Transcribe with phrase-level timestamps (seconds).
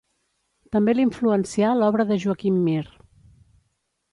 [0.75, 2.83] També l'influencià l'obra de Joaquim Mir.